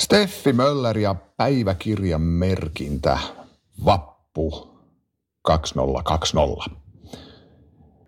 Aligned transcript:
Steffi 0.00 0.52
Möller 0.52 0.98
ja 0.98 1.14
päiväkirjan 1.36 2.20
merkintä 2.20 3.18
Vappu 3.84 4.68
2020. 5.42 6.70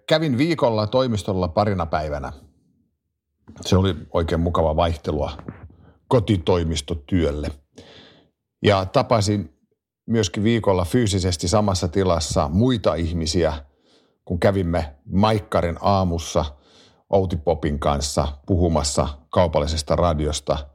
Kävin 0.08 0.38
viikolla 0.38 0.86
toimistolla 0.86 1.48
parina 1.48 1.86
päivänä. 1.86 2.32
Se 3.60 3.76
oli 3.76 3.94
oikein 4.12 4.40
mukava 4.40 4.76
vaihtelua 4.76 5.32
kotitoimistotyölle. 6.08 7.48
Ja 8.62 8.84
tapasin 8.84 9.58
myöskin 10.06 10.44
viikolla 10.44 10.84
fyysisesti 10.84 11.48
samassa 11.48 11.88
tilassa 11.88 12.48
muita 12.48 12.94
ihmisiä, 12.94 13.64
kun 14.24 14.40
kävimme 14.40 14.94
Maikkarin 15.04 15.78
aamussa 15.80 16.44
Outi 17.10 17.36
Popin 17.36 17.78
kanssa 17.78 18.28
puhumassa 18.46 19.08
kaupallisesta 19.30 19.96
radiosta– 19.96 20.58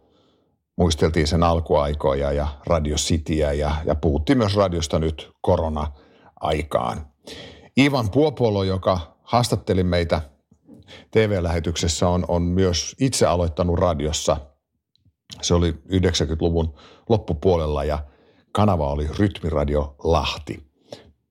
muisteltiin 0.78 1.28
sen 1.28 1.44
alkuaikoja 1.44 2.32
ja 2.32 2.48
Radio 2.68 2.96
Cityä 2.96 3.54
ja, 3.54 3.76
ja 3.86 3.96
puhuttiin 3.96 4.38
myös 4.38 4.56
radiosta 4.56 5.00
nyt 5.00 5.32
korona-aikaan. 5.42 7.08
Ivan 7.78 8.10
Puopolo, 8.10 8.64
joka 8.64 9.18
haastatteli 9.24 9.84
meitä 9.84 10.22
TV-lähetyksessä, 11.12 12.10
on, 12.10 12.26
on 12.28 12.42
myös 12.42 12.96
itse 13.00 13.26
aloittanut 13.26 13.80
radiossa. 13.80 14.38
Se 15.42 15.54
oli 15.54 15.72
90-luvun 15.72 16.74
loppupuolella 17.10 17.84
ja 17.84 18.00
kanava 18.52 18.92
oli 18.92 19.08
Rytmiradio 19.20 19.96
Lahti. 20.04 20.64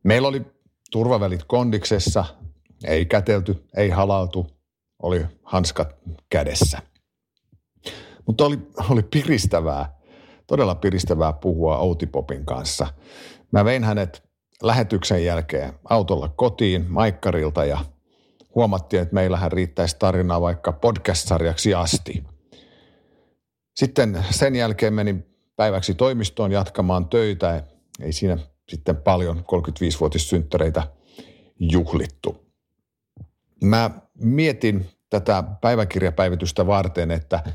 Meillä 0.04 0.28
oli 0.28 0.42
turvavälit 0.90 1.44
kondiksessa, 1.44 2.24
ei 2.84 3.06
kätelty, 3.06 3.64
ei 3.76 3.90
halautu, 3.90 4.46
oli 5.02 5.26
hanskat 5.42 5.96
kädessä– 6.30 6.82
mutta 8.26 8.44
oli, 8.44 8.58
oli 8.90 9.02
piristävää, 9.02 9.96
todella 10.46 10.74
piristävää 10.74 11.32
puhua 11.32 11.78
Outipopin 11.78 12.46
kanssa. 12.46 12.86
Mä 13.52 13.64
vein 13.64 13.84
hänet 13.84 14.22
lähetyksen 14.62 15.24
jälkeen 15.24 15.72
autolla 15.90 16.28
kotiin 16.28 16.86
Maikkarilta 16.88 17.64
ja 17.64 17.78
huomattiin, 18.54 19.02
että 19.02 19.14
meillähän 19.14 19.52
riittäisi 19.52 19.96
tarinaa 19.98 20.40
vaikka 20.40 20.72
podcast-sarjaksi 20.72 21.74
asti. 21.74 22.24
Sitten 23.76 24.24
sen 24.30 24.56
jälkeen 24.56 24.94
menin 24.94 25.26
päiväksi 25.56 25.94
toimistoon 25.94 26.52
jatkamaan 26.52 27.08
töitä. 27.08 27.62
Ei 28.00 28.12
siinä 28.12 28.38
sitten 28.68 28.96
paljon 28.96 29.38
35-vuotissynttäreitä 29.38 30.82
juhlittu. 31.58 32.46
Mä 33.64 33.90
mietin 34.14 34.86
tätä 35.10 35.44
päiväkirjapäivitystä 35.60 36.66
varten, 36.66 37.10
että– 37.10 37.42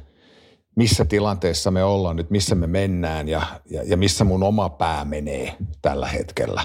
missä 0.76 1.06
tilanteessa 1.06 1.72
me 1.72 1.84
ollaan 1.84 2.16
nyt, 2.16 2.30
missä 2.30 2.56
me 2.56 2.68
mennään 2.68 3.28
ja, 3.28 3.42
ja, 3.70 3.84
ja 3.84 3.98
missä 3.98 4.24
mun 4.24 4.44
oma 4.44 4.70
pää 4.70 5.06
menee 5.06 5.56
tällä 5.82 6.08
hetkellä. 6.08 6.62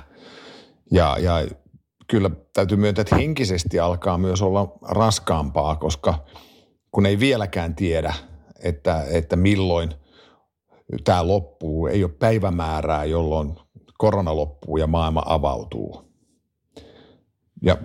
Ja, 0.90 1.16
ja 1.20 1.46
kyllä 2.06 2.30
täytyy 2.52 2.76
myöntää, 2.76 3.02
että 3.02 3.16
henkisesti 3.16 3.80
alkaa 3.80 4.18
myös 4.18 4.42
olla 4.42 4.78
raskaampaa, 4.82 5.76
koska 5.76 6.24
kun 6.90 7.06
ei 7.06 7.18
vieläkään 7.18 7.74
tiedä, 7.74 8.14
että, 8.62 9.04
että 9.10 9.36
milloin 9.36 9.94
tämä 11.04 11.26
loppuu, 11.26 11.86
ei 11.86 12.04
ole 12.04 12.12
päivämäärää, 12.12 13.04
jolloin 13.04 13.54
korona 13.98 14.36
loppuu 14.36 14.76
ja 14.76 14.86
maailma 14.86 15.22
avautuu. 15.26 16.12
Ja 17.62 17.76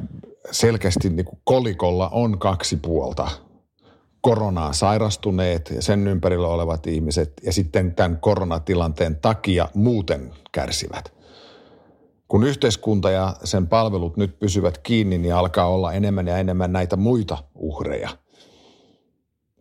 selkeästi 0.52 1.10
niin 1.10 1.26
kolikolla 1.44 2.10
on 2.10 2.40
kaksi 2.40 2.78
puolta– 2.78 3.28
koronaan 4.22 4.74
sairastuneet 4.74 5.72
ja 5.76 5.82
sen 5.82 6.08
ympärillä 6.08 6.48
olevat 6.48 6.88
ihmiset 6.88 7.34
ja 7.44 7.54
sitten 7.54 7.96
tämän 7.96 8.18
koronatilanteen 8.18 9.16
takia 9.16 9.68
muuten 9.74 10.34
kärsivät. 10.52 11.14
Kun 12.28 12.44
yhteiskunta 12.44 13.12
ja 13.12 13.36
sen 13.44 13.68
palvelut 13.68 14.18
nyt 14.18 14.40
pysyvät 14.40 14.78
kiinni, 14.78 15.18
niin 15.18 15.34
alkaa 15.36 15.68
olla 15.68 15.94
enemmän 15.94 16.28
ja 16.28 16.38
enemmän 16.38 16.74
näitä 16.74 16.96
muita 16.96 17.38
uhreja. 17.56 18.10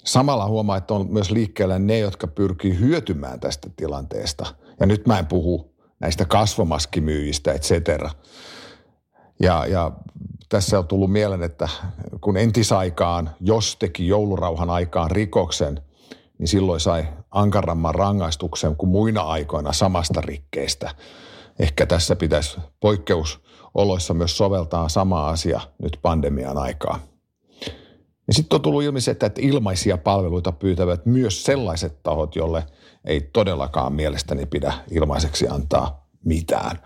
Samalla 0.04 0.46
huomaa, 0.46 0.76
että 0.76 0.94
on 0.94 1.06
myös 1.10 1.30
liikkeellä 1.30 1.78
ne, 1.78 1.98
jotka 1.98 2.26
pyrkii 2.26 2.78
hyötymään 2.78 3.40
tästä 3.40 3.70
tilanteesta. 3.76 4.46
Ja 4.80 4.86
nyt 4.86 5.06
mä 5.06 5.18
en 5.18 5.26
puhu 5.26 5.74
näistä 6.00 6.24
kasvomaskimyyjistä, 6.24 7.52
et 7.52 7.62
cetera. 7.62 8.10
Ja, 9.40 9.66
ja 9.66 9.92
tässä 10.48 10.78
on 10.78 10.86
tullut 10.86 11.12
mieleen, 11.12 11.42
että 11.42 11.68
kun 12.20 12.36
entisaikaan, 12.36 13.30
jos 13.40 13.76
teki 13.76 14.08
joulurauhan 14.08 14.70
aikaan 14.70 15.10
rikoksen, 15.10 15.80
niin 16.38 16.48
silloin 16.48 16.80
sai 16.80 17.08
ankaramman 17.30 17.94
rangaistuksen 17.94 18.76
kuin 18.76 18.90
muina 18.90 19.20
aikoina 19.20 19.72
samasta 19.72 20.20
rikkeestä. 20.20 20.94
Ehkä 21.58 21.86
tässä 21.86 22.16
pitäisi 22.16 22.58
poikkeusoloissa 22.80 24.14
myös 24.14 24.36
soveltaa 24.36 24.88
sama 24.88 25.28
asia 25.28 25.60
nyt 25.82 25.98
pandemian 26.02 26.58
aikaa. 26.58 26.98
Ja 28.26 28.34
sitten 28.34 28.56
on 28.56 28.62
tullut 28.62 28.82
ilmi 28.82 29.00
se, 29.00 29.10
että 29.10 29.30
ilmaisia 29.38 29.98
palveluita 29.98 30.52
pyytävät 30.52 31.06
myös 31.06 31.44
sellaiset 31.44 32.02
tahot, 32.02 32.36
jolle 32.36 32.64
ei 33.04 33.20
todellakaan 33.20 33.92
mielestäni 33.92 34.46
pidä 34.46 34.72
ilmaiseksi 34.90 35.48
antaa 35.48 36.06
mitään. 36.24 36.78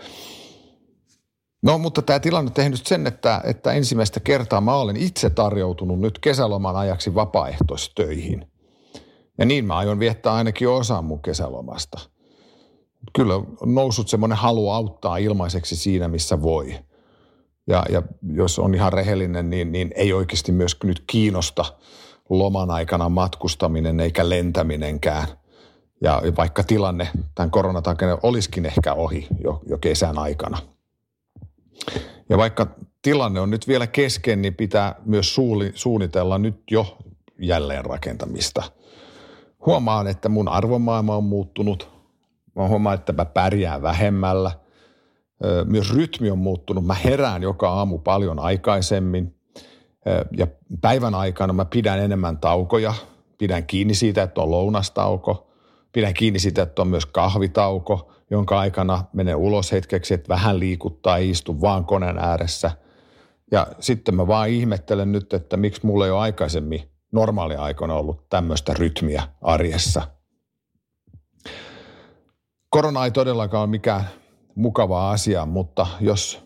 No 1.65 1.79
mutta 1.79 2.03
tämä 2.03 2.21
tilanne 2.21 2.49
on 2.49 2.55
tehnyt 2.55 2.87
sen, 2.87 3.07
että, 3.07 3.41
että 3.45 3.73
ensimmäistä 3.73 4.21
kertaa 4.21 4.61
mä 4.61 4.75
olen 4.75 4.97
itse 4.97 5.31
tarjoutunut 5.31 6.01
nyt 6.01 6.19
kesäloman 6.19 6.77
ajaksi 6.77 7.15
vapaaehtoistöihin. 7.15 8.47
Ja 9.39 9.45
niin 9.45 9.65
mä 9.65 9.77
aion 9.77 9.99
viettää 9.99 10.33
ainakin 10.35 10.69
osan 10.69 11.05
mun 11.05 11.23
kesälomasta. 11.23 12.01
Kyllä 13.13 13.35
on 13.35 13.75
noussut 13.75 14.09
semmoinen 14.09 14.39
halu 14.39 14.71
auttaa 14.71 15.17
ilmaiseksi 15.17 15.77
siinä, 15.77 16.09
missä 16.09 16.43
voi. 16.43 16.79
Ja, 17.67 17.85
ja 17.91 18.03
jos 18.33 18.59
on 18.59 18.75
ihan 18.75 18.93
rehellinen, 18.93 19.51
niin, 19.51 19.73
niin 19.73 19.93
ei 19.97 20.13
oikeasti 20.13 20.53
myös 20.53 20.77
nyt 20.85 21.05
kiinnosta 21.07 21.65
loman 22.31 22.71
aikana 22.71 23.09
matkustaminen 23.09 24.01
eikä 24.01 24.29
lentäminenkään. 24.29 25.27
Ja 26.03 26.23
vaikka 26.37 26.63
tilanne 26.63 27.09
tämän 27.35 27.51
koronatakia 27.51 28.19
olisikin 28.23 28.67
ehkä 28.67 28.95
ohi 28.95 29.27
jo, 29.45 29.61
jo 29.69 29.79
kesän 29.79 30.19
aikana– 30.19 30.59
ja 32.29 32.39
vaikka 32.39 32.67
tilanne 33.03 33.41
on 33.41 33.51
nyt 33.51 33.69
vielä 33.69 33.87
kesken, 33.87 34.43
niin 34.43 34.55
pitää 34.55 34.95
myös 35.05 35.37
suunnitella 35.75 36.39
nyt 36.39 36.63
jo 36.71 36.99
jälleenrakentamista. 37.39 38.63
Huomaan, 39.67 40.07
että 40.07 40.29
mun 40.29 40.49
arvomaailma 40.49 41.17
on 41.17 41.25
muuttunut. 41.25 41.91
Mä 42.57 42.69
huomaan, 42.69 42.95
että 42.95 43.13
mä 43.13 43.25
pärjään 43.25 43.83
vähemmällä. 43.83 44.51
Myös 45.65 45.95
rytmi 45.95 46.31
on 46.31 46.39
muuttunut. 46.39 46.87
Mä 46.87 46.95
herään 46.95 47.43
joka 47.43 47.71
aamu 47.71 47.99
paljon 47.99 48.39
aikaisemmin. 48.39 49.35
Ja 50.37 50.47
päivän 50.81 51.15
aikana 51.15 51.53
mä 51.53 51.65
pidän 51.65 51.99
enemmän 51.99 52.39
taukoja. 52.39 52.95
Pidän 53.39 53.67
kiinni 53.67 53.95
siitä, 53.95 54.23
että 54.23 54.41
on 54.41 54.51
lounastauko. 54.51 55.51
Pidän 55.95 56.15
kiinni 56.15 56.39
siitä, 56.39 56.63
että 56.63 56.83
on 56.83 56.89
myös 56.89 57.07
kahvitauko 57.07 58.13
jonka 58.31 58.59
aikana 58.59 59.05
menen 59.13 59.37
ulos 59.37 59.73
hetkeksi, 59.73 60.15
että 60.15 60.29
vähän 60.29 60.61
liikuttaa, 60.61 61.17
istu 61.17 61.61
vaan 61.61 61.85
koneen 61.85 62.19
ääressä. 62.19 62.71
Ja 63.51 63.67
sitten 63.81 64.15
mä 64.15 64.27
vaan 64.27 64.49
ihmettelen 64.49 65.13
nyt, 65.13 65.33
että 65.33 65.57
miksi 65.57 65.87
mulla 65.87 66.05
ei 66.05 66.11
ole 66.11 66.21
aikaisemmin 66.21 66.91
normaali 67.13 67.57
aikana 67.57 67.95
ollut 67.95 68.29
tämmöistä 68.29 68.75
rytmiä 68.75 69.23
arjessa. 69.43 70.03
Korona 72.69 73.05
ei 73.05 73.11
todellakaan 73.11 73.63
ole 73.63 73.71
mikään 73.71 74.05
mukava 74.55 75.11
asia, 75.11 75.47
mutta 75.47 75.87
jos 76.01 76.44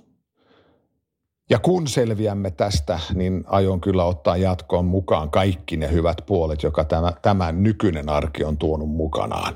ja 1.50 1.58
kun 1.58 1.86
selviämme 1.86 2.50
tästä, 2.50 3.00
niin 3.14 3.44
aion 3.46 3.80
kyllä 3.80 4.04
ottaa 4.04 4.36
jatkoon 4.36 4.84
mukaan 4.84 5.30
kaikki 5.30 5.76
ne 5.76 5.92
hyvät 5.92 6.22
puolet, 6.26 6.62
joka 6.62 6.84
tämä, 6.84 7.12
tämä 7.22 7.52
nykyinen 7.52 8.08
arki 8.08 8.44
on 8.44 8.56
tuonut 8.56 8.88
mukanaan. 8.88 9.54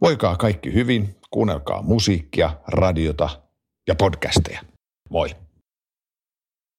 Voikaa 0.00 0.36
kaikki 0.36 0.72
hyvin, 0.74 1.16
kuunnelkaa 1.30 1.82
musiikkia, 1.82 2.50
radiota 2.68 3.28
ja 3.88 3.94
podcasteja. 3.94 4.60
Moi! 5.10 5.45